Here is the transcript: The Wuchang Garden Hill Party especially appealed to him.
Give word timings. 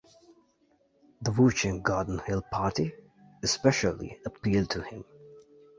The 1.21 1.29
Wuchang 1.29 1.83
Garden 1.83 2.17
Hill 2.25 2.41
Party 2.51 2.91
especially 3.43 4.19
appealed 4.25 4.71
to 4.71 4.81
him. 4.81 5.05